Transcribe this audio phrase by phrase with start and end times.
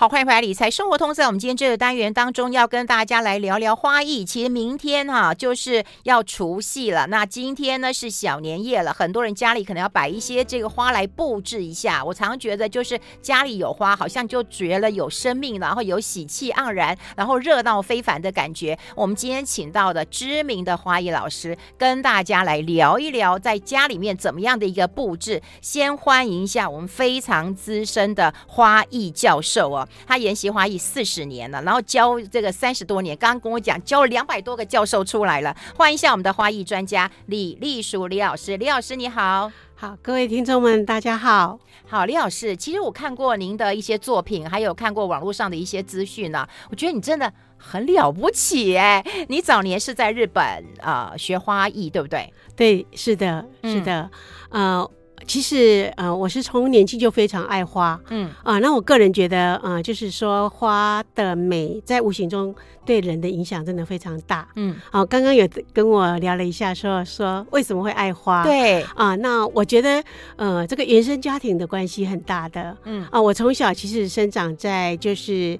[0.00, 1.12] 好，欢迎回来理财生活通。
[1.12, 4.24] 在我们今天这个单元当中，要跟大家来聊聊花艺。
[4.24, 12.04] 其实明天哈、就是要除夕了，那今天呢是小年夜了，很多人家里可能要摆一些这个花来布置一下。
[12.04, 18.78] 我常常觉得，就是家里有花，好像就觉得有生命，然后有喜气盎然，然后热闹非凡的感觉。
[18.94, 25.42] 我们今天请到的知名的花艺老师，跟大家来聊一聊，在家里面怎么样的一个布置。
[25.60, 29.87] 先欢迎一下我们非常资深的花艺教授哦。
[30.06, 35.56] 他研习花艺四十年了，然后教这个三十多年，刚刚跟我讲教了两百多个教授出来了。
[35.76, 50.42] 欢迎一下我们的花艺专家李丽淑李老师，李老师你好，好，各位听众们大家好，好，李老师，其实我看过您的一些作品，还有看过网络上的一些资讯呢，我觉得你真的很了不起哎，你早年是在日本
[50.80, 52.32] 啊、呃、学花艺，对不对？
[52.56, 54.10] 对，是的，是的，
[54.50, 54.90] 嗯、呃。
[55.26, 58.28] 其实，呃，我是从年轻就非常爱花，嗯。
[58.42, 62.54] 啊、呃，那我个人觉得，呃，就是说花的美在无形中
[62.84, 70.02] 对人的影响真的非常大，嗯，啊、呃，刚刚有跟我聊了一下说，说说为什么会爱花，对，啊、呃，那我觉得，
[70.36, 73.02] 呃，这个原生家庭的关系很大的，嗯。
[73.04, 75.58] 啊、呃，我从小其实生长在就是。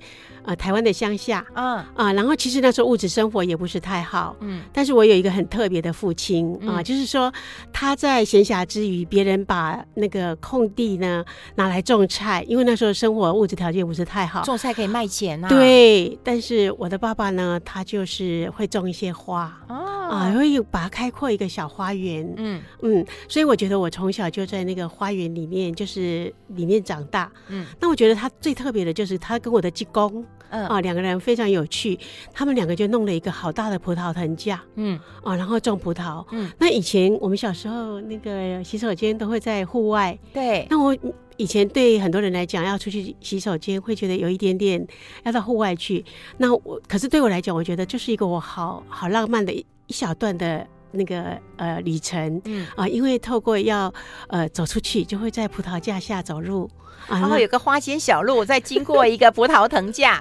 [0.48, 7.30] 呃，台湾的乡下，嗯啊，然后其实那时候物质生活也不是太好，嗯，但是我有一个很特别的父亲啊、就是说
[7.70, 11.22] 他在闲暇之余，别人把那个空地呢
[11.56, 15.48] 拿来种菜，因为那时候生活物质条件不是太好，种菜可以卖钱啊。
[15.50, 19.76] 对，但是我的爸爸呢，他就是会种一些花，哦
[20.10, 30.24] 啊，会把它开阔一个小花园，嗯嗯，所以我觉得我从小就在那个花园里面，就是里面长大，嗯，那我觉得他最特别的就是他跟我的继公。
[30.50, 30.66] 嗯。
[30.66, 31.98] 啊，两个人非常有趣，
[32.32, 34.98] 他们两个就弄了一个好大的葡萄藤架，嗯。
[35.22, 40.96] 啊，然后种葡萄，嗯，那以前我们小时候那个洗手间都会在户外，对，那我
[41.36, 44.84] 以前对很多人来讲要出去洗手间会觉得有一点点
[45.24, 46.04] 要到户外去，
[46.36, 53.92] 那我可是对我来讲，我觉得就是一个我好好浪漫的一一小段的那个呃旅程，嗯啊，因为透过要
[54.28, 56.70] 呃走出去，就会在葡萄架下走路。
[57.06, 60.14] 然后有个花间小路，再经过一个葡萄藤架，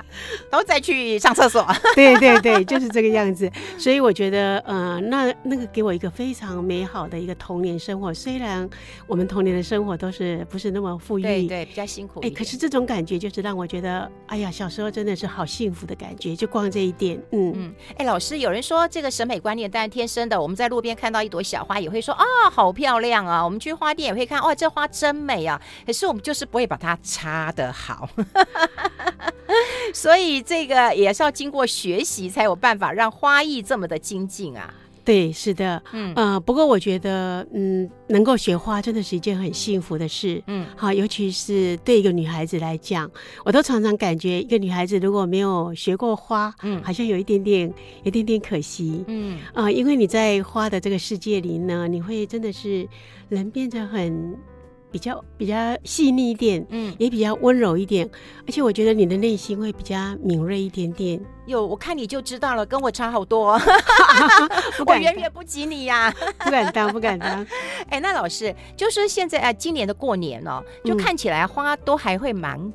[0.50, 1.68] 然后再去上厕所。
[1.96, 3.52] 对对对，就是这个样子。
[3.80, 8.14] 所以我觉得，呃，那那个给我一个非常美好的一个童年生活。
[8.14, 8.70] 虽然
[9.08, 12.22] 我们童年的生活都是不是那么富裕，对对，比较辛苦。
[12.22, 16.36] 哎，可是这种感觉就是让我觉得，哎呀，小时候真的是好幸福的感觉。
[16.36, 17.76] 就逛这一点，嗯嗯。
[17.98, 20.40] 哎，老师，有人说这个审美观念当然天生的。
[20.40, 23.46] 我们在路边看到一朵小花，也会说啊，好漂亮啊。
[23.46, 25.62] 我们去花店也会看，哇，这花真美啊。
[25.86, 26.76] 可是我们就是不会把。
[26.78, 28.08] 它插得好，
[29.92, 34.72] 所以这个也是要经过学习才有办法让花艺这么的精进啊。
[35.08, 36.14] 对，是的，嗯。
[36.16, 43.10] 呃，不过我觉得，嗯，能够学花真的是一件很幸福的事，嗯，好，尤其是对一个女孩子来讲，
[43.46, 47.70] 我都常常感觉一个女孩子如果没有学过花，嗯，好像有一点点，
[48.04, 49.38] 有一点点可惜，嗯。
[49.54, 52.86] 啊，呃，因为你在花的这个世界里呢，你会真的是
[53.30, 54.38] 人变得很。
[54.92, 58.10] 比较比较细腻一点，嗯，也比较温柔一点，
[58.46, 61.20] 而且我觉得你的内心会比较敏锐一点点。
[61.46, 63.60] 有，我看你就知道了，跟我差好多，
[64.86, 67.46] 我远远不及你呀， 不敢当，不敢当。
[67.90, 72.74] 哎，那老师就是现在啊，今年的过年哦，就看起来花都还会蛮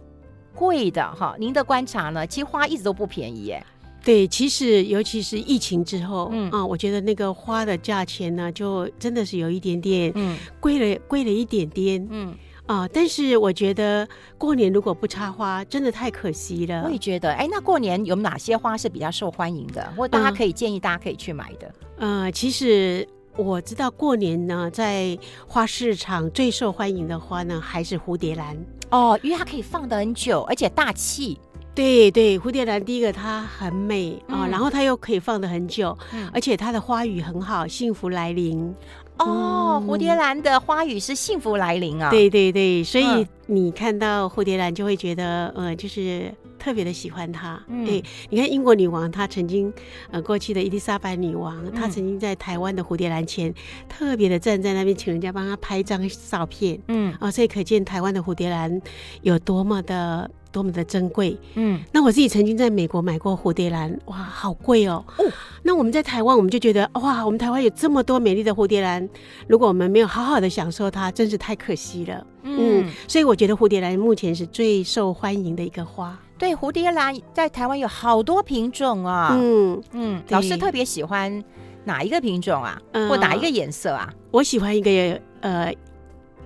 [0.55, 1.35] 贵的哈。
[1.39, 2.27] 您的观察呢？
[2.27, 3.67] 其实花一直都不便宜耶。
[4.05, 12.35] 对，其实尤其是疫情之后，嗯啊，我觉得那个花的价钱呢，就真的是有一点点，嗯，贵了，贵了一点点，嗯
[12.67, 14.09] 啊，但是我觉得
[14.39, 16.85] 过年如果不插花，真的太可惜了。
[16.85, 21.75] 我也觉得，哎，那过年有哪些花是比较受欢迎的，或大家可以建议大家可以去买的？
[21.99, 28.57] 嗯、呃，其实我知道过年呢，在花市场最受欢迎的花呢，还是蝴蝶兰
[28.91, 31.39] 哦，因为它可以放得很久，而且大气。
[31.75, 38.75] 对对，蝴蝶兰第一个它很美啊、嗯哦，然后它又可以放的很久，嗯、而且它的花语很好，幸福来临。
[39.19, 42.11] 哦，嗯、蝴蝶兰的花语是幸福来临啊！
[42.11, 46.33] 对对对，所以你看到蝴蝶兰就会觉得，呃，就是
[46.63, 47.61] 特别的喜欢它。
[47.67, 49.73] 嗯，对，你看英国女王，她曾经，
[50.13, 53.53] 呃，过去的伊丽莎白女王，嗯、她曾经在台湾的蝴蝶兰前
[53.89, 56.81] 特别的站在那边，请人家帮她拍一张照片。
[56.87, 58.81] 嗯，啊、哦，所以可见台湾的蝴蝶兰
[59.23, 60.31] 有多么的。
[60.53, 65.03] 多么的珍贵，嗯，那我自己曾经在美国买过蝴蝶兰，哇，好贵哦。
[65.17, 65.25] 哦，
[65.63, 69.09] 那我们在台湾，我们就觉得，哇，我们台湾有这么多美丽的蝴蝶兰，
[69.49, 72.27] 如果我们没有好好的享受它，真是太可惜了。
[72.43, 76.21] 嗯，嗯，所以我觉得蝴蝶兰目前是最受欢迎的一个花。
[76.43, 79.39] 对，蝴蝶兰在台湾有好多品种啊。
[79.41, 81.41] 嗯嗯，老师特别喜欢
[81.85, 82.83] 哪一个品种啊？
[82.91, 84.13] 嗯、或哪一个颜色啊？
[84.33, 85.73] 我喜欢一个呃。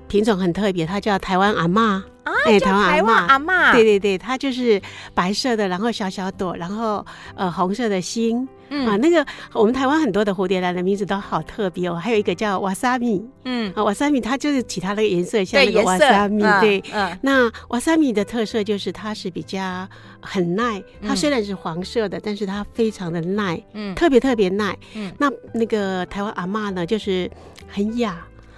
[0.08, 2.02] 品种很特别，它叫台湾阿嬷。
[2.26, 4.82] 啊，台湾阿嬷，对对对，它就是
[5.14, 7.06] 白色的，然后小小朵，然后
[7.36, 8.84] 呃红色的心，嗯。
[8.84, 13.72] 啊，那个我们台湾很多的蝴蝶兰的名字都好特别哦，还有一个叫瓦萨米，嗯。
[13.76, 19.88] 啊瓦萨米它就是其他的颜色像那个瓦萨米，对，嗯，嗯那瓦萨米的特色就是它是比较
[20.20, 27.30] 很耐，它虽然是黄色的，嗯、但是它非常的耐，嗯，特别特别耐，嗯，那那个台湾阿嬷呢，就是
[27.68, 28.16] 很雅。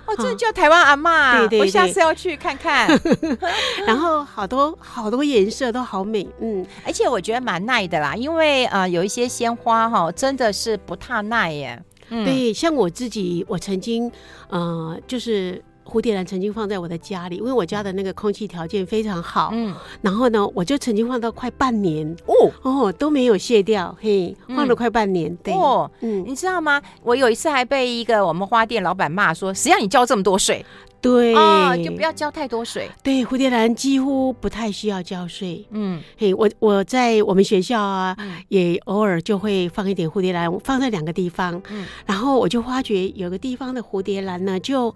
[0.08, 2.88] 哦，这叫台湾阿嬷，对对对，我下次要去看看。
[3.86, 11.82] 然后好多好多颜色都好美，嗯，而且我觉得蛮耐的啦，因为呃有一些鲜花哈真的是不太耐耶。
[12.10, 14.10] 嗯、对，像我自己，我曾经
[14.48, 15.62] 呃就是。
[15.88, 19.48] 蝴蝶兰曾经放在我的家里，因为我家的那个空气条件非常好。
[19.54, 25.34] 嗯，然后呢，我就曾经放到快半年哦哦都没有卸掉，嘿，放了快半年。
[25.36, 26.82] 对哦，嗯，你知道吗？
[27.02, 30.62] 我有一次还被一个我们花店老板骂说：“谁让你浇这么多水？”
[31.00, 32.90] 对啊，就不要浇太多水。
[33.04, 35.64] 对，蝴蝶兰几乎不太需要浇水。
[35.70, 38.16] 嗯，嘿，我我在我们学校啊，
[38.48, 41.62] 也偶尔就会放一点蝴蝶兰，放在两个地方。
[41.70, 44.94] 嗯，然后我就发觉有个地方的蝴蝶兰呢，就。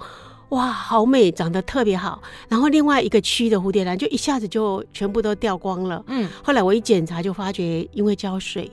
[0.53, 2.23] 哇，好美，长得特别好。
[2.49, 6.05] 然后另外一个区的蝴蝶兰就一下子就全部都掉光了。
[6.09, 8.71] 嗯，后来我一检查就发觉，因为浇水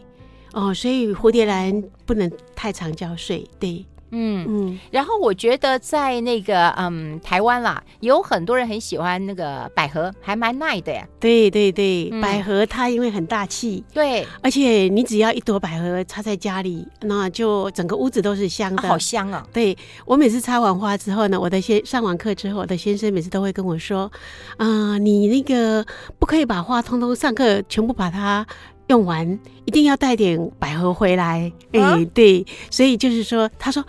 [0.52, 3.48] 哦，所以蝴蝶兰不能太常浇水。
[3.58, 3.86] 对。
[4.12, 4.46] 嗯。
[4.48, 11.08] 嗯，然后我觉得在那个嗯台湾啦，有很多人很喜欢那个百合，还蛮耐的呀。
[11.20, 19.46] 对对对，嗯、百合它因为很大气，对，而且你只要一朵百合插在家里，那就整个屋子都是香的，啊、好香啊！
[19.52, 24.12] 对，我每次插完花之后呢，我的先上完课之后，我的先生每次都会跟我说，
[24.58, 25.86] 啊、呃，你那个
[26.18, 28.46] 不可以把花通通上课全部把它
[28.90, 31.52] 用完，一定要带点百合回来。
[31.74, 33.86] 哎、啊欸，对，所以就是说，他说，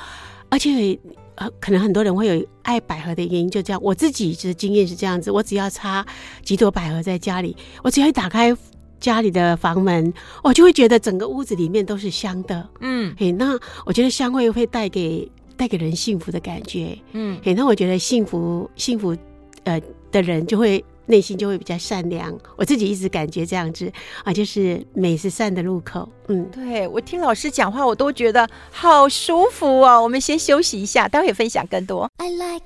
[0.51, 0.99] 而且
[1.37, 3.81] 呃，可能很多人会有爱百合的原因，就这样。
[3.83, 6.07] 我自己的经验是这样子，我只要插
[6.43, 8.55] 几朵百合在家里，我只要一打开
[8.99, 10.13] 家里的房门，
[10.45, 12.69] 我就会觉得整个屋子里面都是香的。
[12.81, 15.27] 嗯，嘿，那我觉得香味会带给
[15.57, 16.99] 带给人幸福的感觉。
[17.13, 19.17] 嗯，嘿，那我觉得幸福幸福
[19.65, 19.81] 呃
[20.13, 20.85] 的人就会。
[21.11, 23.93] 内心就会比较善良，我自己一直感觉这样子
[24.25, 26.09] 啊，就是美是善的入口。
[26.29, 30.01] 嗯，对，我听老师讲话，我都觉得好舒服哦。
[30.01, 32.09] 我们先休息一下，待会分享更多。
[32.19, 32.65] I like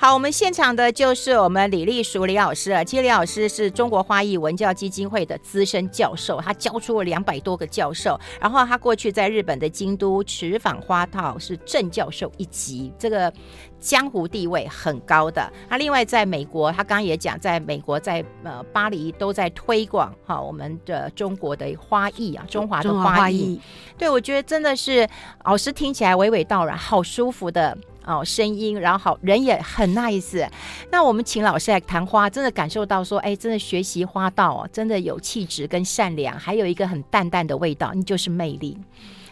[0.00, 2.82] 好，我们现场的就是我们李丽淑李老师啊。
[2.82, 8.18] 其实李老师是中国花艺文教基金会的资深教授，他教出了两百多个教授。
[8.40, 13.30] 然后他过去在日本的京都持坊花道是正教授一级，这个
[13.78, 15.52] 江湖地位很高的。
[15.68, 23.18] 他另外在美国，他刚刚也讲，在美国在呃巴黎都在推广哈我们的中国的花艺啊，中华的花艺。
[23.18, 23.60] 花艺
[23.98, 25.06] 对，我觉得真的是
[25.44, 27.76] 老师听起来娓娓道来，好舒服的。
[28.06, 30.48] 哦，声音，然后好人也很 nice。
[30.90, 38.76] 那我们请老师来谈花，真的感受到说，哎，真的学习花道哦，真的有气质跟善良，还有一个很淡淡的味道，你就是魅力。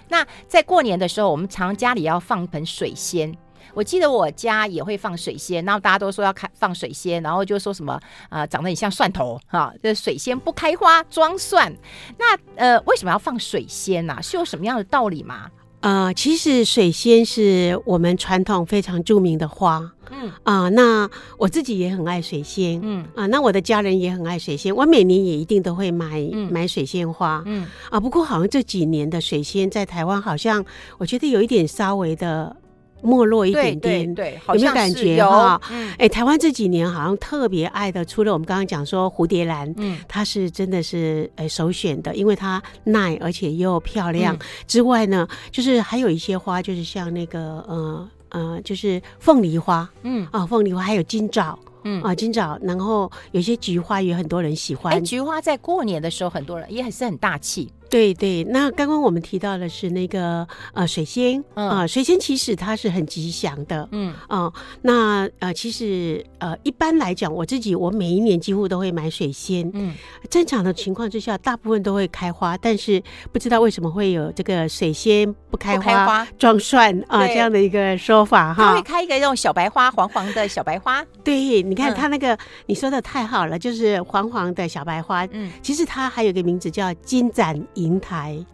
[0.09, 3.37] 那在过年的时候，我们常家里要放盆水仙。
[3.75, 11.73] 我记得我家也会放水仙，然后大家都说要开放水仙，然后就说什么啊、长得很像蒜头哈，这水仙不开花装蒜。
[12.19, 15.49] 那呃，为什么要放水仙呢、是有什么样的道理吗？
[15.81, 20.29] 呃，其实水仙是我们传统非常著名的花，嗯。
[20.43, 23.05] 啊、呃，那我自己也很爱水仙，嗯。
[23.15, 27.67] 啊、呃，那我的家人也很爱水仙，我每年也一定都会买、嗯、买水仙花，嗯。
[27.91, 30.64] 啊，不过好像这几年的水仙在台湾好像
[30.99, 32.57] 我觉得有一点稍微的。
[33.00, 35.61] 没落一点点，对，有没有感觉哈？
[35.71, 44.37] 嗯，哎，台湾这几年好像特别爱的，除了我们刚刚讲说蝴蝶兰，嗯，它是真的是呃首选的，因为它耐而且又漂亮。
[44.67, 54.93] 之外呢，就是还有一些花，就是像那个呃呃，就是凤梨花，嗯啊，凤梨花还有金枣，嗯啊，金枣，然后有些菊花也很多人喜欢。
[54.93, 57.73] 哎，菊花在过年的时候，很多人也很是很大气。
[57.90, 64.12] 对对，那刚刚我们提到的是那个呃水仙啊、呃，水仙其实它是很吉祥的，嗯。
[64.28, 64.52] 啊、呃，
[64.83, 69.95] 那呃其实呃一般来讲，我自己我每一年几乎都会买水仙，嗯，
[70.28, 73.02] 正常的情况之下，大部分都会开花，但是
[73.33, 87.59] 不知道为什么会有这个水仙不开花装蒜啊这样的一个说法哈，它会开一个那种小白花，黄黄的小白花，对，你看它那个、嗯、你说的太好了，就是黄黄的小白花，嗯，其实它还有个名字叫金盏。
[87.78, 88.44] 银台。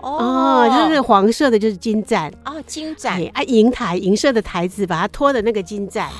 [0.00, 2.28] 哦，就是黄色的，就是金盏。
[2.44, 3.22] 哦，金盏。
[3.34, 6.10] 啊，银台银色的台子，把它托的那个金盏。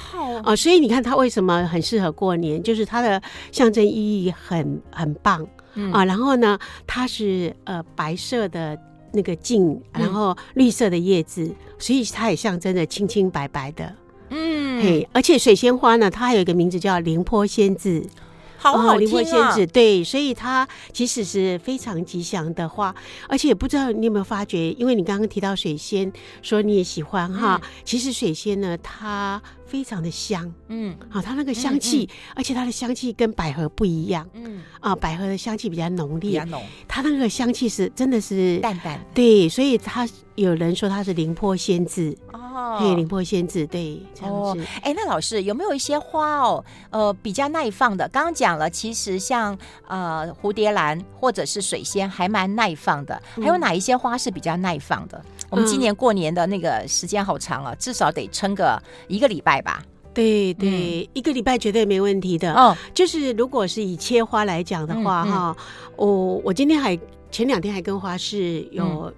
[0.45, 5.45] 哦，所以你看它为什么很适合过年，就是它的象征意义很很棒。
[5.93, 6.05] 啊。
[6.05, 8.79] 然后呢，它是呃白色的
[9.13, 13.93] 那个茎，然后绿色的叶子，嗯、所以它也象征着清清白白的。
[14.31, 18.07] 嗯，嘿，而且水仙花呢，它还有一个名字叫凌波仙子。
[18.63, 19.57] 好好听啊！
[19.73, 22.95] 对，所以它其实是非常吉祥的花，
[23.29, 29.43] 而且不知道你有没有发觉，因为你刚刚提到水仙，说你也喜欢哈，嗯、其实水仙呢，它。
[29.73, 42.15] 非常的香，嗯，好，它那个香气，而且它的香气跟百合不一样，嗯，啊，百合的香气比较浓烈，比较浓，它那个香气是真的是淡淡，对，所以它有人说它是凌波仙子。
[42.35, 44.63] 哦，嘿，廉颇仙子，对，这样子。
[44.83, 48.07] 哎，那老师有没有一些花哦，呃，比较耐放的？
[48.09, 49.57] 刚刚讲了，其实像
[49.89, 55.25] 呃蝴蝶兰或者是水仙还蛮耐放的，还有哪一些花是比较耐放的？
[55.53, 59.85] 我们今年过年的那个时间好长啊，至少得撑个一个礼拜吧。
[60.15, 62.55] 对对，嗯、一个礼拜绝对没问题的。
[62.55, 65.65] 哦，就是如果是以切花来讲的话，哈、嗯，
[65.97, 66.99] 我、嗯、我今天还
[67.31, 69.15] 前两天还跟花市有，嗯、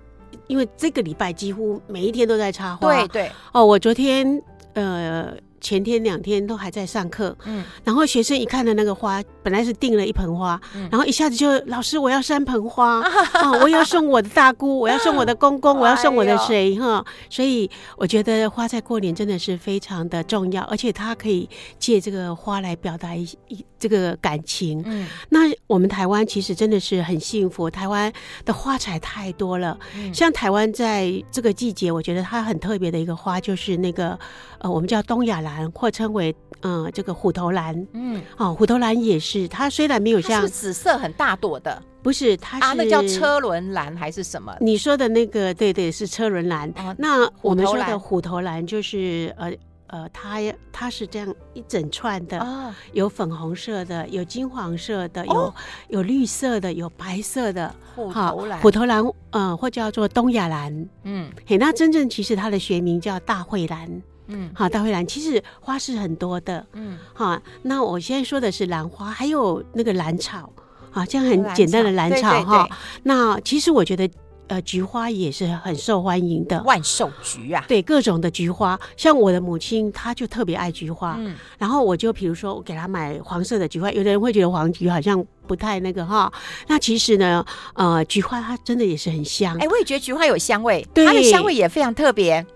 [0.49, 2.93] 因为这个礼拜几乎每一天都在插花。
[2.93, 3.31] 对对。
[3.53, 4.43] 哦，我昨天
[4.75, 5.33] 呃。
[5.65, 13.01] 前天两天都还在上课，嗯，然后学生一看到那个花，本来是订了一盆花，嗯，然后一下子就老师，我要三盆花。
[13.01, 28.11] 啊， 我要送我的大姑，我要送我的公公，我要送我的谁哈，所以我觉得花在过年真的是非常的重要，而且它可以借这个花来表达一一这个感情，嗯，那我们台湾其实真的是很幸福，台湾
[28.47, 29.79] 的花材太多了，
[30.15, 34.19] 像台湾在这个季节，我觉得它很特别的一个花就是那个
[34.59, 35.71] 呃，我们叫东亚兰。
[35.75, 44.55] 或称为嗯，这个虎头兰，嗯，哦，虎头兰也是，它虽然没有像是紫色很大朵的，不是，它是、啊、那叫车轮兰还是什么？
[44.61, 46.71] 你说的那个，对对，是车轮兰。
[46.77, 49.53] 哦、那我们说的虎头兰就是呃
[49.87, 50.39] 呃，它
[50.73, 55.55] 它是这样一整串的，哦、有粉红色的，有金黄色的，有、哦、
[55.89, 57.75] 有绿色的，有白色的。
[57.95, 64.03] 虎头兰，虎头兰，嗯、呃，或叫做东亚兰，嗯，嘿，那真正其实它的学名叫大蕙兰。
[64.27, 70.51] 嗯，好，大蕙兰其实花是很多的，嗯，好，那我现在说的是兰花，还有那个兰草，
[70.93, 72.69] 啊，这样很简单的兰草哈。
[73.03, 74.11] 那其实我觉得，
[74.55, 86.33] 呃，菊花也是很受欢迎的，万寿菊啊，对，各种的菊花，像我的母亲，她就特别爱菊花，嗯，然后我就比如说我给她买黄色的菊花，有的人会觉得黄菊好像不太那个哈，
[86.69, 87.45] 那其实呢，
[87.75, 92.47] 呃，菊花它真的也是很香，哎，我也觉得菊花有香味，对，它的香味也非常特别。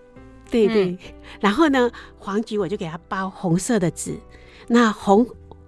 [0.49, 0.99] 对对，嗯、
[1.41, 4.17] 然后呢，黄菊我就给它包红色的纸，
[4.69, 5.27] 那红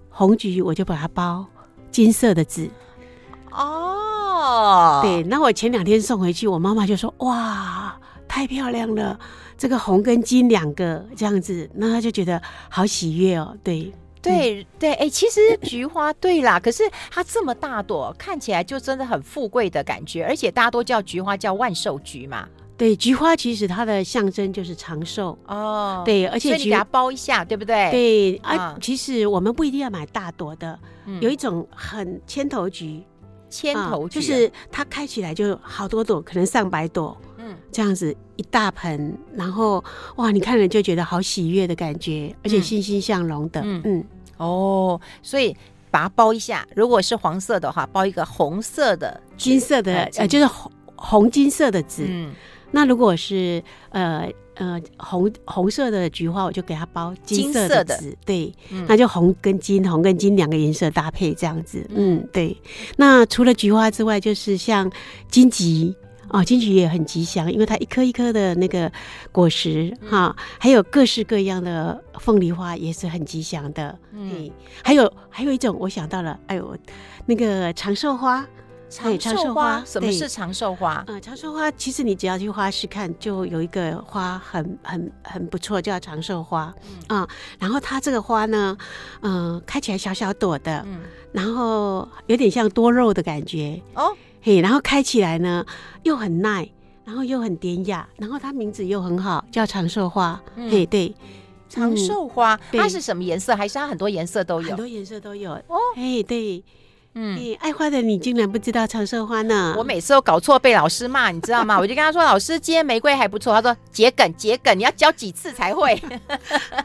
[0.08, 1.44] 红菊我就把它包
[1.90, 2.70] 金色的纸。
[3.50, 3.96] 哦，
[5.02, 9.18] 对，那我前两天送回去，我妈妈就说：“哇，太漂亮了，
[9.59, 13.56] 这个红跟金两个这样子。”那她就觉得好喜悦哦。
[13.62, 13.92] 对
[14.23, 22.47] 对对，哎，其实菊花对啦，可是它这么大朵，看起来就真的很富贵的感觉，而且大家都叫菊花叫万寿菊嘛。
[22.76, 26.02] 对，菊花其实它的象征就是长寿哦。
[26.04, 27.90] 对，而且你给它包一下，对不对？
[27.90, 30.78] 对啊，其实我们不一定要买大朵的，
[31.20, 33.02] 有一种很千头菊，
[33.50, 39.85] 千头菊就是它开起来就好多朵，可能上百朵，嗯，这样子一大盆，然后
[40.16, 44.04] 哇，你看了就觉得好喜悦的感觉，而且欣欣向荣的，嗯。
[44.37, 45.54] 哦，所以
[45.90, 52.33] 把它包一下，如果是黄色的话，包一个红色的、金色的，呃，就是红红金色的纸，嗯。
[52.71, 54.30] 那如果是呃
[54.61, 62.55] 呃红红色的菊花，我就给它包金色的纸，对，嗯、那就红跟金，红跟金两个颜色搭配这样子，嗯，对。
[62.97, 64.90] 那除了菊花之外，就是像
[65.31, 65.95] 金桔
[66.29, 68.93] 哦，金桔也很吉祥，因为它一颗一颗的那个
[69.33, 74.50] 果实哈，嗯、还有各式各样的凤梨花也是很吉祥的，嗯，
[74.85, 76.76] 还有还有一种我想到了，哎呦，
[77.25, 78.47] 那个长寿花。
[78.90, 81.04] 长寿花，什么是长寿花？
[81.06, 86.75] 嗯，长寿花其实你只要去花市看，就有一个花很很很不错，叫长寿花。
[87.09, 87.26] 嗯，
[87.59, 88.76] 然后它这个花呢，
[89.23, 95.64] 嗯，开起来小小朵的，嗯，然后有点像多肉的感觉哦，嘿，然后开起来呢
[96.02, 96.68] 又很耐，
[97.04, 100.42] 然后又很典雅，然后它名字又很好，叫长寿花。
[100.56, 101.14] 嘿，对，
[101.68, 103.54] 长寿花它是什么颜色？
[103.54, 104.68] 还是它很多颜色都有？
[104.68, 106.64] 很多颜色都有哦，嘿，对。
[107.14, 109.75] 嗯，爱花的你竟然不知道长寿花呢？
[109.76, 111.76] 我每次都搞错，被老师骂，你知道吗？
[111.81, 116.00] 我就跟他说：“老师，今天玫瑰还不错。”他说：“桔梗，桔梗，你要教几次才会？”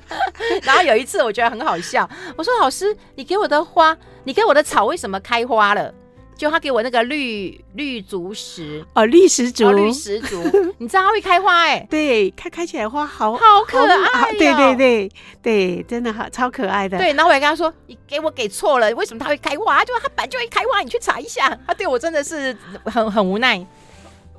[0.63, 5.93] 然后有一次我觉得很好笑，我说：“老师，你给我的花，你给我的草为什么开花了？”
[6.37, 10.43] 就他给我那个绿绿竹石哦，绿石竹，绿石竹，
[10.79, 11.87] 你知道它会开花哎？
[11.89, 15.11] 对，开开起来花好好可爱，对对对
[15.41, 16.97] 对，真的好超可爱的。
[16.97, 19.83] 对，然后我也跟他说，你给我给错了，为什么它会开花？
[19.85, 21.57] 就它本来就会开花，你去查一下。
[21.65, 23.65] 他对我真的是很很无奈。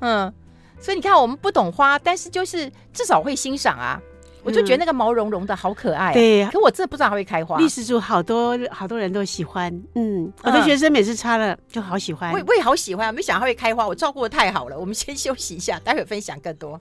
[0.01, 0.31] 嗯，
[0.79, 3.99] 所以你看，我们不懂花，但是就是至少会欣赏啊。
[4.47, 7.57] 我就觉得那个毛茸茸的好可爱，啊，对，可我真的不知道它会开花。
[7.57, 14.79] 历史组好多好多人都喜欢，嗯，我的学生每次插了就好喜欢，我我也好喜欢，没想到它会开花，我照顾的太好了。
[14.79, 16.79] 我们先休息一下，待会分享更多。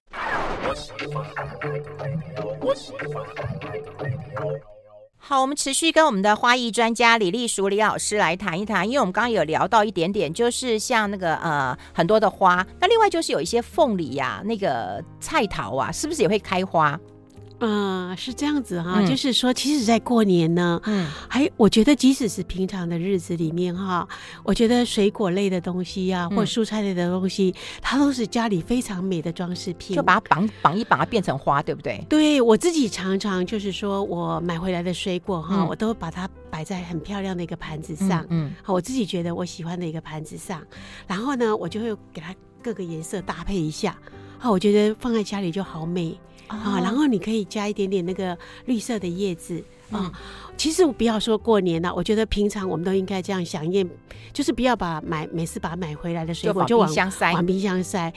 [5.19, 16.97] 好，我们持续跟我们的花艺专家李丽淑李老师来谈一谈，因为我们刚刚有聊到一点点，就是像那个呃很多的花，那另外就是有一些凤梨呀、啊，那个菜桃啊，是不是也会开花？
[17.59, 24.07] 嗯，是这样子哈，嗯、就是说，其实，在过年呢，嗯，还我觉得，即使是平常的日子里面哈，
[24.45, 32.05] 我觉得水果类的东西呀、啊，或蔬菜类的东西，嗯、它都是家里非常美的装饰品，就把它绑绑一绑，它变成花，对不对？
[32.11, 40.63] 对，我自己常常就是说我买回来的水果哈，嗯、我都把它摆在很漂亮的一个盘子上，嗯，我自己觉得我喜欢的一个盘子上，
[41.07, 43.97] 然后呢，我就会给它各个颜色搭配一下，
[44.39, 46.19] 好，我觉得放在家里就好美。
[46.47, 48.37] 啊，然后你可以加一点点那个
[48.67, 49.59] 绿色的叶子
[49.91, 50.01] 啊。
[50.05, 50.13] 嗯、
[50.57, 53.89] 其实我不要说过年了，我觉得平常我们都应该这样想，念
[54.33, 58.13] 就是不要把买每次把买回来的水果就往冰箱塞，往冰箱塞，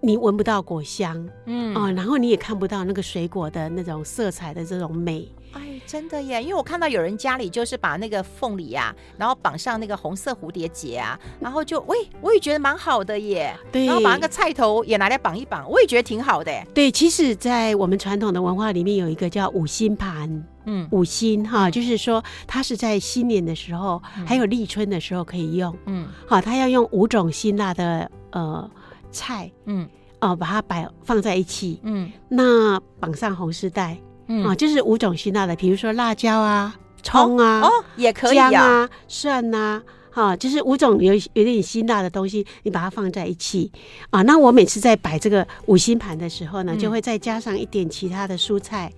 [0.00, 5.28] 你闻不到果香，嗯啊，然后你也看不到那个水果的那种色彩的这种美。
[5.54, 6.42] 哎，真的耶！
[6.42, 13.56] 因为我看到有人家里就是把那个凤梨啊，然后绑上那个红色蝴蝶结啊，然后就喂，我也觉得蛮好的耶。
[13.70, 16.52] 对，然后把那个菜头也拿来绑一绑，我也觉得挺好的。
[16.74, 28.68] 对，其实，在我们传统的文化里面，有一个叫五星盘，嗯，五星哈，就是说它是在新年的时候，嗯、还有立春的时候可以用，嗯，好，它要用五种辛辣的呃
[29.12, 29.88] 菜，嗯，
[30.20, 33.96] 哦，把它摆放在一起，嗯，那绑上红丝带。
[34.26, 43.70] 嗯啊，就是五种辛辣的，比如说辣椒啊、葱啊、哦，哦也可以啊，啊蒜呐、啊，哈、啊，就是五种有有点辛辣的东西，你把它放在一起
[44.10, 44.22] 啊。
[44.22, 48.90] 那我每次在摆这个五星盘的时候呢，嗯、就会再加上一点其他的蔬菜，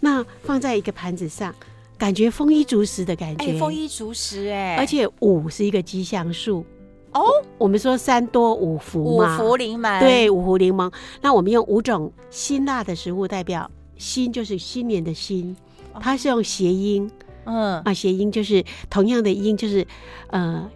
[0.00, 1.54] 那放在一个盘子上，
[1.96, 6.66] 感觉丰衣足食的感觉，丰衣足食哎，而且五是一个吉祥数
[7.12, 7.22] 哦。
[7.58, 10.90] 我们说三多五福嘛，五福临门，对，五福临门。
[11.20, 13.70] 那我们用五种辛辣的食物代表。
[14.04, 15.56] 新就是新年的新，
[15.98, 17.10] 它是用谐音，
[17.46, 17.80] 嗯。
[17.80, 19.86] 啊，谐音就是同样的音，就是
[20.28, 20.70] 呃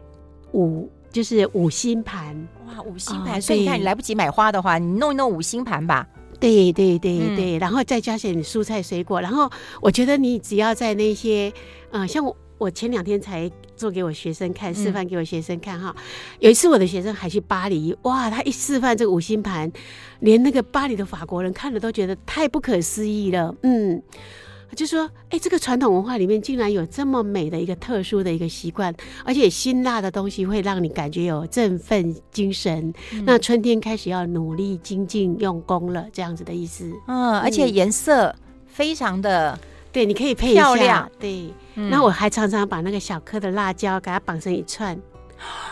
[0.53, 2.35] 五，就是五星盘。
[2.67, 6.09] 哇，五星盘，所以你看你来不及买花的话，你弄一弄五星盘吧。
[6.41, 9.51] 对对对对，然后再加些蔬菜水果，然后
[9.83, 11.53] 我觉得你只要在那些，
[11.91, 12.25] 呃，像
[12.59, 12.71] 我。
[12.79, 15.93] 前两天才做给我学生看，示范给我学生看哈。
[15.97, 16.03] 嗯、
[16.39, 19.73] 有一次我的学生还去巴黎，哇，他一示范这个五星盘，
[20.21, 23.53] 连那个巴黎的法国人看了都觉得太不可思议了。
[23.63, 24.01] 嗯，
[24.77, 28.95] 就说，哎、欸，这个传统文化里面竟然有这么美的一个特殊的一个习惯，
[29.25, 32.95] 而且辛辣的东西会让你感觉有振奋精神。
[33.13, 36.93] 嗯、那春天开始要努力精进用功了，这样子的意思。
[37.09, 38.33] 嗯，而且颜色
[38.67, 39.59] 非常的。
[39.91, 40.63] 对，你可以配一下。
[40.63, 41.11] 漂亮。
[41.19, 44.99] 对，那、嗯、我还常常把那个小颗的辣椒给它绑成一串，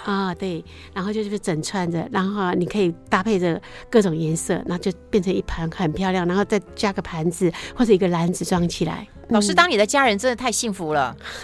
[0.05, 9.07] 啊，对，然后就是整串着，然后你可以搭配着各种颜色，然后就变成一盘很漂亮，然后再加个盘子或者一个篮子装起来。
[9.29, 11.17] 老师当你的家人真的太幸福了，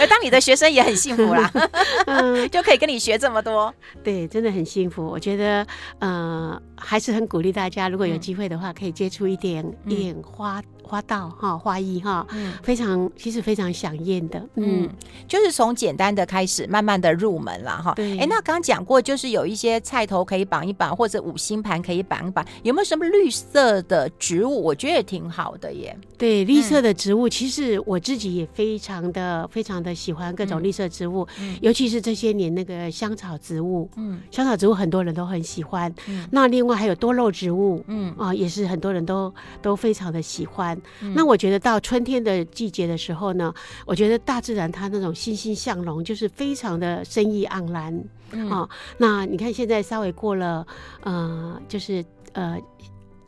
[0.00, 1.50] 而当你的学生也很幸福啦，
[2.50, 3.72] 就可以跟你学这么多。
[4.02, 5.06] 对，真的很幸福。
[5.06, 5.66] 我觉得，
[6.00, 10.62] 呃，还是很鼓励大家，如果有机会的话，可以接触一点一点花。
[10.86, 14.86] 花道哈，花艺哈，嗯，非常其实非常想念的，嗯，
[15.26, 17.94] 就是从简单的开始，慢慢的入门了哈。
[17.96, 24.62] 对，哎，那刚刚讲过，就是有一些菜头可以绑一绑，或者五星盘可以绑一绑，有没有什么绿色的植物？
[24.62, 25.83] 我觉得也挺好的耶。
[26.16, 31.26] 对，绿色的植物，其实我自己也非常的非常的喜欢各种绿色植物，
[31.60, 35.92] 尤其是这些年那个香草植物，嗯，香草植物很多人都很喜欢。
[36.06, 40.80] 嗯，那另外还有多肉植物，嗯啊，也是很多人都都非常的喜欢。
[41.14, 43.52] 那我觉得到春天的季节的时候呢，
[43.84, 48.04] 我觉得大自然它那种欣欣向荣，就是非常的生意盎然
[48.48, 48.68] 啊。
[48.98, 50.66] 那你看现在稍微过了，
[51.02, 52.56] 呃，就是呃。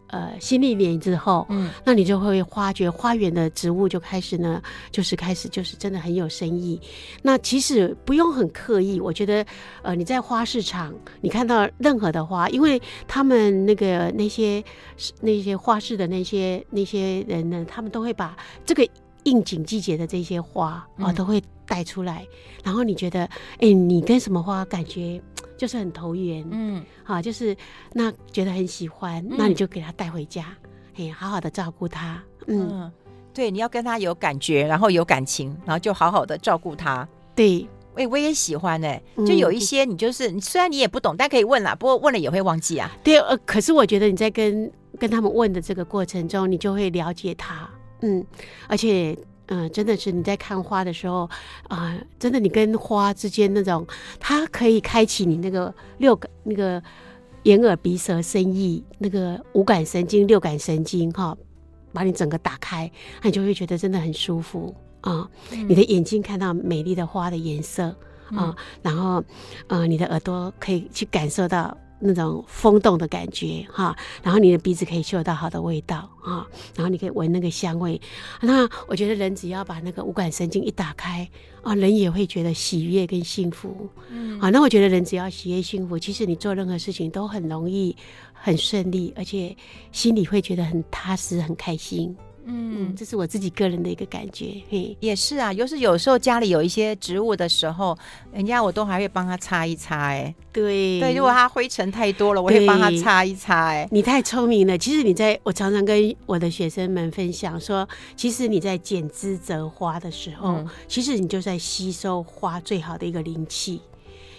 [0.08, 6.80] 呃，新历年之后，嗯，那你就会发觉花园的植物就开始呢，就是开始就是真的很有生意。
[7.22, 9.44] 那其实不用很刻意，我觉得，
[9.82, 14.62] 呃，你在花市场，你看到任何的花，因为他们那个那些
[15.20, 18.88] 那些花市的那些那些人呢，他们都会把这个
[19.24, 22.24] 应景季节的这些花啊，嗯，都会带出来。
[22.62, 23.24] 然后你觉得，
[23.58, 25.20] 哎，你跟什么花感觉？
[25.56, 27.56] 就是很投缘，嗯，好，就是
[27.92, 30.46] 那觉得很喜欢，嗯、那你就给他带回家，
[30.94, 32.92] 嘿，好好的照顾他，嗯，嗯，
[33.32, 41.74] 对，你要跟他有感觉，然后有感情，然后就好好的照顾他，对，哎，我也喜欢哎，就有一些你就是，嗯、虽然你也不懂，但可以问啦。
[41.74, 42.90] 不过问了也会忘记啊。
[43.02, 47.68] 对，呃，可是我觉得你在跟跟他们问的这个过程中，你就会了解他。
[48.02, 48.22] 嗯，
[48.68, 51.28] 而且，嗯、呃，真的是你在看花的时候
[51.68, 53.86] 啊、呃，真的你跟花之间那种，
[54.18, 56.82] 它可以开启你那个六个那个
[57.44, 61.38] 眼耳鼻舌身意那个五感神经六感神经哈、哦，
[61.92, 62.90] 把你整个打开，
[63.22, 64.74] 那你就会觉得真的很舒服。
[65.02, 67.94] 啊、哦，你的眼睛看到美丽的花的颜色
[68.34, 69.22] 啊、然后，
[69.68, 78.00] 呃，你的耳朵可以去感受到那种风动的感觉哈、哦，然后你的鼻子可以嗅到好的味道啊、哦，然后你可以闻那个香味。
[78.40, 81.28] 那我觉得人只要把那个五感神经一打开
[81.62, 83.88] 啊、哦，人也会觉得喜悦跟幸福。
[84.10, 87.96] 嗯，啊，那我觉得人只要喜悦幸福，其实你做任何事情都很容易、
[88.32, 89.56] 很顺利，而且
[89.90, 92.14] 心里会觉得很踏实、很开心。
[92.48, 95.52] 嗯，这是我自己个人的一个感觉，嘿，也是啊。
[95.52, 97.98] 就是有时候家里有一些植物的时候，
[98.32, 101.12] 人家我都还会帮他擦一擦，哎，对对。
[101.12, 103.88] 如果他灰尘太多了，我会帮他擦一擦，哎。
[103.90, 104.78] 你太聪明了。
[104.78, 113.80] 其实你在我常常跟我的学生们分享说，其实你在剪枝折花的时候，嗯，其实你就在吸收花最好的一个灵气，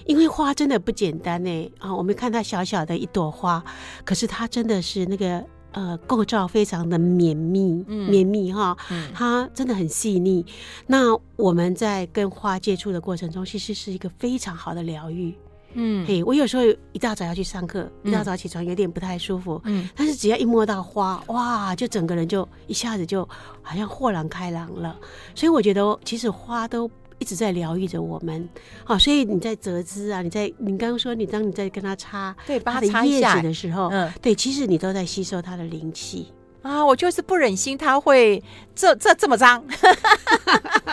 [0.06, 1.72] 因为花真的不简单呢。
[1.80, 3.62] 啊，我们看它小小的一朵花，
[4.06, 5.44] 可是它真的是那个。
[5.78, 10.44] 呃，构造非常的绵密，嗯、绵密哈，嗯、它真的很细腻。
[10.88, 15.36] 那我们在跟花接触的过程中，其实是一个非常好的疗愈。
[15.74, 16.64] 嗯，嘿，我有时候
[16.94, 23.24] 一大早要去上课，一大早起床有点不太舒服，嗯，但是只要一摸到花，哇，就整个人就一下子就
[23.62, 24.98] 好像豁然开朗了。
[25.36, 26.90] 所以我觉得，其实花都。
[27.20, 28.48] 一直在疗愈着我们，
[28.84, 36.86] 好，所以你在折枝啊，你在你刚刚说你当你在跟他擦对，它的叶子的时候，嗯，对，其实你都在吸收它的灵气啊。
[36.86, 38.44] 我就是不忍心它会
[38.76, 39.64] 这这这么脏，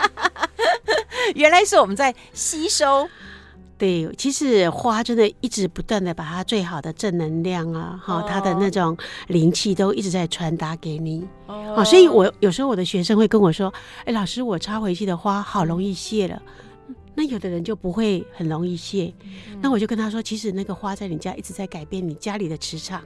[1.35, 3.07] 原来是我们在吸收。
[3.77, 11.27] 对，其实花真的一直不断的把它最好的正能量啊，哈、哦，它的那种灵气都一直在传达给你。
[11.47, 13.73] 哦，所以我有时候我的学生会跟我说
[14.05, 16.41] ：“哎，老师，我插回去的花好容易谢了。”
[17.15, 19.13] 那有的人就不会很容易谢。
[19.23, 23.01] 嗯、那我就跟他说：“其实那个花在你家一直在改变你家里的磁场，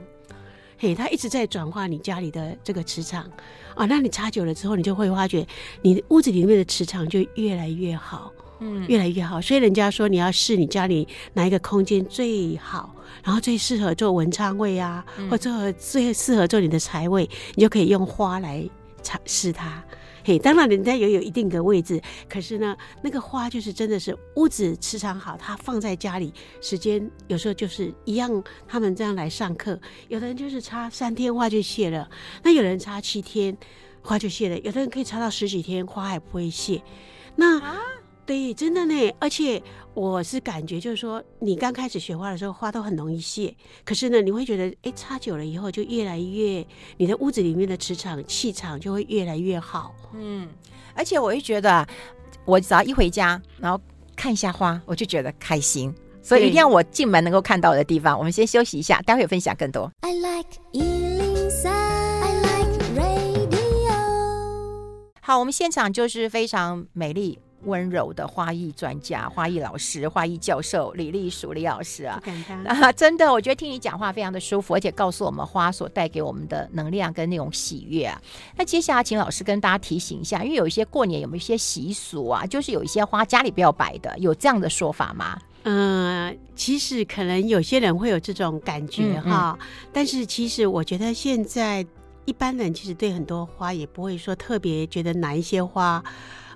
[0.78, 3.28] 嘿，它一直在转化你家里的这个磁场
[3.74, 3.86] 啊。
[3.86, 5.44] 那你插久了之后，你就会发觉
[5.82, 12.94] 你的屋子里面的磁场就越来越好。”嗯，越来越好，所以人家说你要试你家里哪一个空间最好，
[13.24, 18.68] 然后最适合做文昌位啊，嗯、或者最适合做你的财位，你就可以用花来
[19.02, 19.82] 尝试它。
[20.22, 28.44] 嘿，当然人家也有一定的位置，可是呢，那个花就是真的是屋子磁场好，它放在家里时间有时候就是一样。
[28.68, 32.06] 他们这样来上课，有的人就是插三天花就谢了，
[32.42, 33.56] 那有人插七天
[34.02, 36.82] 花就谢了，有的人可以插到十几天花还不会谢。
[37.36, 37.58] 那。
[37.58, 37.78] 啊
[38.30, 39.60] 对，真的呢，而且
[39.92, 43.52] 我是感觉就是说，你刚开始学花的时候，花都很容易谢。
[43.84, 46.64] 可是呢，你会觉得，哎，插久了以后就越来越，
[46.96, 49.92] 你的屋子里面的磁场气场就会越来越好。
[50.14, 50.48] 嗯，
[50.94, 51.84] 而且我会觉得，
[52.44, 53.80] 我只要一回家，然后
[54.14, 55.92] 看一下花，我就觉得开心。
[56.22, 58.16] 所以一定要我进门能够看到的地方。
[58.16, 59.90] 我们先休息一下，待会分享更多。
[60.02, 63.90] I like 103, I like radio。
[65.20, 67.40] 好，我们现场就是非常美丽。
[67.64, 72.22] 温柔的花艺专家、花艺老师、花艺教授李丽淑李老师啊，
[72.66, 78.20] 啊，真的，我觉得听你讲话非常的舒服，而且告诉我们花所带给我们的能量跟那种喜悦啊。
[78.56, 85.38] 那接下来请老师跟大家提醒一下，因为有一些过年有没有一些习俗啊，就是有一些花家里不要摆的，有这样的说法吗？
[85.64, 91.86] 嗯、呃，其实可能有些人会有这种感觉哈，嗯嗯，但是其实我觉得现在
[92.24, 96.02] 一般人其实对很多花也不会说特别觉得哪一些花。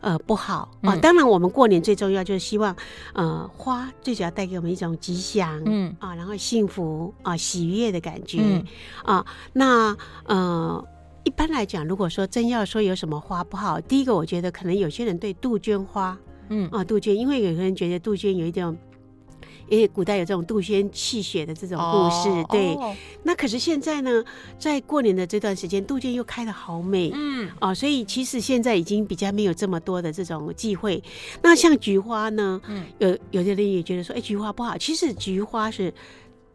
[0.04, 0.94] 呃，不好啊！
[0.96, 2.76] 当然，我们过年最重要就是希望，
[3.14, 8.64] 呃，花最主要带给我们一种吉祥，嗯啊，然后幸福啊，喜悦的感觉，嗯、
[9.02, 9.26] 啊。
[9.54, 10.84] 那呃，
[11.24, 16.18] 一般来讲，如果说真要说有什么花不好，第一个，我觉得可能有些人对杜鹃花，
[16.50, 18.76] 嗯啊，杜鹃，因为有些人觉得杜鹃有一点。
[19.88, 22.74] 古代有这种杜鹃泣血的这种故事，哦、对。
[22.74, 24.24] 哦、那可是现在呢，
[24.58, 31.02] 在过年的这段时间，杜鹃又开的好美，嗯，哦，所以其实现在已经比较没有这么多的这种忌讳。
[31.42, 34.76] 那像菊花呢，嗯，有有的人也觉得说，哎，菊花不好。
[34.78, 35.92] 其实菊花是。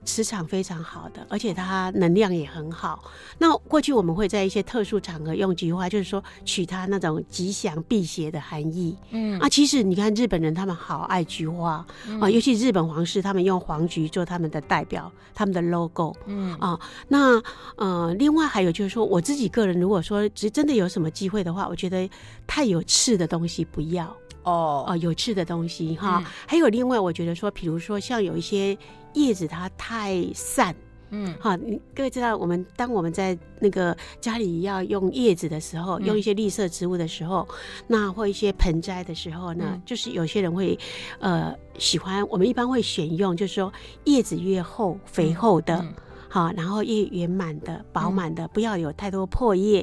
[0.06, 3.04] 磁场非常好的，而且它能量也很好。
[3.38, 8.98] 那过去我们会在一些特殊场合用菊花，就是说取它那种吉祥辟邪的含义。
[9.12, 16.16] 嗯啊，其实你看日本人他们好爱菊花、嗯、啊，尤其日本皇室他们用黄菊做他们的代表，他们的 logo。
[16.26, 17.42] 嗯啊，那
[17.76, 22.10] 呃，另外还有就是说，我自己个人如果说只真的有什么机会的话，我觉得
[22.48, 24.06] 太有刺的东西不要。
[24.44, 26.24] 哦哦有刺的东西哈。
[26.48, 28.76] 还有另外，我觉得说，比如说像有一些
[29.14, 30.76] 叶子它太散。
[31.12, 37.48] 嗯，好，你各位知道，我们当我们在那个家里要用叶子的时候，嗯、用一些绿色植物的时候，
[37.88, 40.78] 那或一些盆栽的时候呢，嗯、就是有些人会，
[41.18, 45.92] 呃，喜欢，我们一般会选用，就是说叶子越厚、肥厚的，嗯、
[46.30, 49.82] 好，然后越圆满的、饱满的，嗯、不要有太多破叶，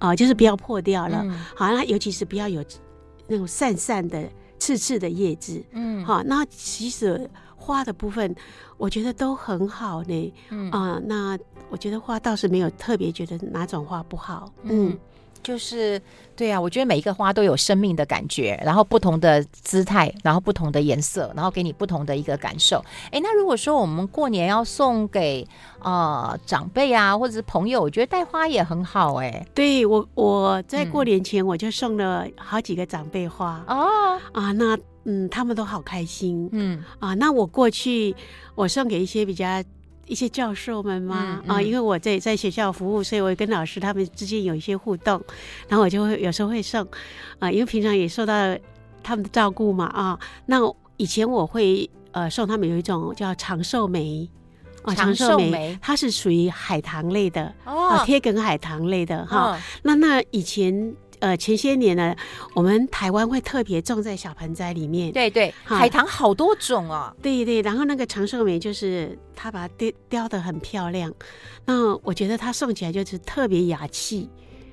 [0.00, 2.60] 啊、呃，就是不要破掉了，嗯、好，那尤其是不要有
[3.28, 7.30] 那种散散的、刺刺的叶子，嗯，好，那其实。
[7.60, 8.34] 花的部分，
[8.78, 10.32] 我觉得都很好呢。
[10.48, 14.50] 嗯啊、呃，那我觉得花倒是没有特别觉得哪种花不好。
[14.62, 14.98] 嗯，嗯
[15.42, 16.00] 就是
[16.36, 22.84] 对啊，我觉得每一个花都有生命的感觉，然后不同的姿态，然后不同的颜色，然后给你不同的一个感受。
[23.10, 25.46] 哎，那如果说我们过年要送给
[25.82, 29.14] 呃长辈啊，或者是朋友，我觉得带花也很好。
[29.16, 33.64] 哎，对我我在过年前我就送了好几个长辈花。
[33.66, 34.78] 哦、嗯、啊，那。
[35.04, 36.48] 嗯，他们都好开心。
[36.52, 38.14] 嗯啊，那我过去
[38.54, 39.62] 我送给一些比较
[40.06, 45.22] 一些教授们嘛、嗯嗯、啊，因为我在在学校服务，所以我跟老师他们之间有一些互动，
[45.68, 46.86] 然后我就会有时候会送
[47.38, 48.34] 啊，因为平常也受到
[49.02, 50.18] 他们的照顾嘛啊。
[50.46, 50.58] 那
[50.96, 54.28] 以前我会呃送他们有一种叫长寿梅
[54.82, 59.52] 啊，长寿梅，梅它是属于海棠类的哦，啊、贴梗海棠类的哈。
[59.52, 60.94] 哦、那那以前。
[61.20, 62.14] 呃，前些年呢，
[62.54, 65.12] 我们台湾会特别种在小盆栽里面。
[65.12, 67.14] 对对，海棠好多种哦。
[67.22, 71.12] 对对，然后那个长寿梅就是它把它雕雕的很漂亮，
[71.64, 74.28] 那我觉得它送起来就是特别雅气。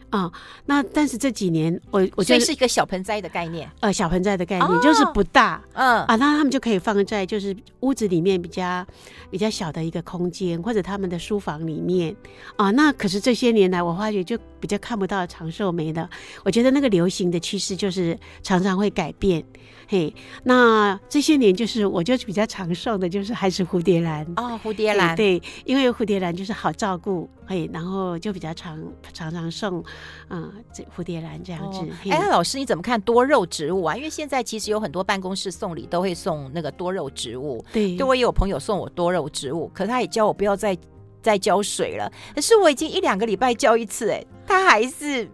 [0.09, 0.33] 啊、哦，
[0.65, 8.85] 那但是这几年我我觉得是一个小盆栽的概念，呃，小盆栽的概念、哦、就是不大，嗯啊，那他们就可以放在就是屋子里面比较
[9.29, 12.15] 比较小的一个空间，或者他们的书房里面
[12.55, 12.71] 啊。
[12.71, 16.09] 那可是这些年来，我发觉就比较看不到长寿梅了。
[16.43, 19.43] 我觉得那个流行的趋势就是常常会改变。
[19.89, 28.77] 嘿，那这些年就是我就比较常送的，就是还是蝴蝶兰哦，蝴蝶兰对，因为蝴蝶兰就是好照顾，嘿，然后就比较常
[29.13, 29.81] 常常送，
[30.29, 31.79] 嗯，这蝴蝶兰这样子。
[32.09, 33.95] 哎、哦，嘿老师你怎么看多肉植物啊？
[33.95, 40.77] 因为现在其实有很多办公室送礼都会送那个多肉植物，对，对我也有朋友送我多肉植物，可是他也叫我不要再
[41.21, 45.29] 再浇水了，可是我已经一两个礼拜浇一次，哎，他还是。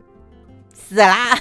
[0.73, 1.37] 死啦！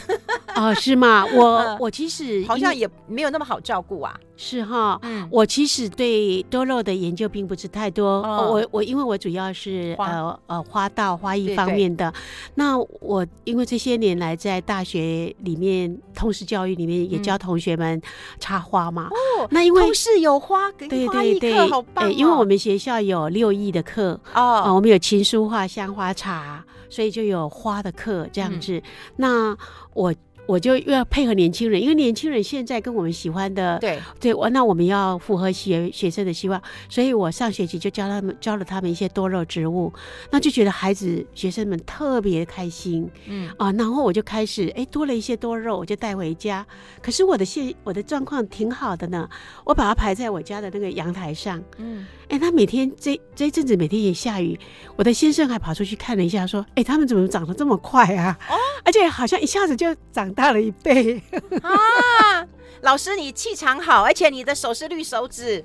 [0.54, 1.24] 哦， 是吗？
[1.34, 4.14] 我我其实好像也没有那么好照顾啊。
[4.36, 8.22] 是哈，嗯，我其实对多肉的研究并不是太多。
[8.22, 12.12] 我我因为我主要是呃呃花道花艺方面的。
[12.56, 18.00] 那我因为这些年来在大学里面通识教育里面也教同学们
[18.40, 19.08] 插花嘛。
[19.10, 22.12] 哦，那因为通识有花，对对对，好棒。
[22.12, 28.80] 因为我们学校有六艺的课哦，我们有琴书画香花茶，所以就有花的课这样子。
[29.16, 29.56] 那
[29.94, 30.14] 我。
[30.46, 39.92] 我就又要配合年轻人，因为年轻人现在跟我们喜欢的，对对，我那我们要符合学学生的希望，所以我上学期就教他们教了他们一些多肉植物，
[40.30, 46.66] 那就觉得孩子学生们特别开心，嗯啊，然后我就开始哎多了一些多肉，我就带回家。
[47.00, 49.30] 可是我的现我的状况挺好的呢，
[49.64, 54.58] 我把它排在我家的那个阳台上，嗯，哎，他每天这这一阵子每天也下雨，
[54.96, 58.36] 我的先生还跑出去看了一下，说，哎，他们怎么长得这么快啊？
[58.50, 60.31] 哦，而且好像一下子就长。
[60.32, 61.22] 大了一倍
[61.62, 62.46] 啊！
[62.82, 65.64] 老师，你气场好，而且你的手是绿手指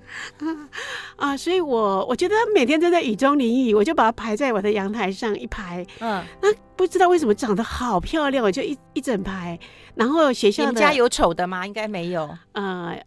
[1.18, 5.84] 啊，所以我我觉得每天都在雨中淋雨，我就把它排在我的阳台上一排。
[6.00, 9.60] 嗯，那不知道为什么长得好漂亮，我就一一整排。
[9.96, 11.66] 然后学校的，你们家有丑的吗？
[11.66, 12.30] 应该没有。
[12.52, 13.06] 呃，哎、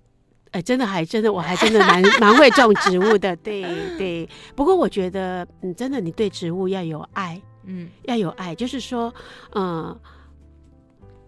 [0.58, 3.36] 欸，真的还真的，我还真的蛮 蛮会种植物的。
[3.36, 3.62] 对
[3.96, 9.14] 对，不过我觉得，嗯，真的，你对植物要有爱，嗯，要有爱，就是说，
[9.52, 10.00] 嗯、呃。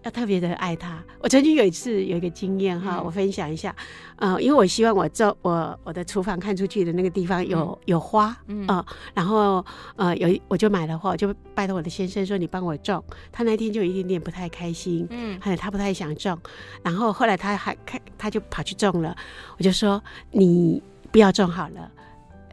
[0.03, 1.03] 要特别的爱它。
[1.21, 3.75] 我曾经有一次有一个经验哈，嗯、我分享一下。
[4.17, 8.85] 嗯、呃，因为我希望我这我我的厨房看出去的那个地方有、嗯、有花，嗯、呃，
[9.15, 9.65] 然后
[9.97, 13.03] 呃有我就买了花，我就拜托我的先生说，你帮我种。
[13.31, 16.39] 他那天就有一点点不太开心，嗯，还有他不太想种。
[16.83, 19.17] 然后后来他还开他就跑去种了，
[19.59, 21.91] 我就说你不要种好了。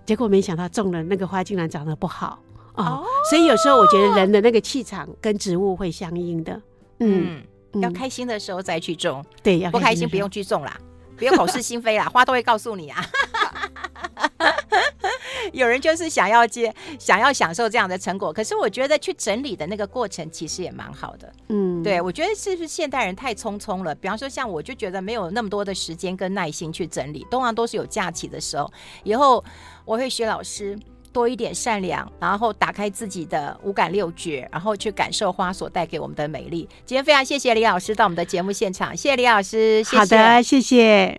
[0.05, 2.39] 结果没想到种了那个花竟然长得不好
[2.75, 6.61] 哦、所以有时候我觉得人的那个气场跟植物会相应的。
[6.99, 7.41] 嗯，
[7.81, 10.77] 要开心的时候再去种，对，要不开心不用去种啦，
[11.17, 13.05] 不用口是心非啦，花都会告诉你啊。
[15.51, 21.33] 有人就是想要接，想要享受这样的成果，可是我觉得去整理的那个过程其实也蛮好的。
[21.47, 23.95] 嗯，对，我觉得是不是现代人太匆匆了？
[23.95, 28.71] 比方说像我就觉得没有那么多的时间跟耐心去整理，通常都是有假期的时候。
[29.03, 29.43] 以后
[29.85, 30.77] 我会学老师。
[31.11, 36.67] 多一点善良，然后打开自己的五感六觉，然后去感受花所带给我们的美丽。
[36.85, 41.07] 今天非常谢谢李老师到我们的节目现场，谢谢李老师，好的，谢谢。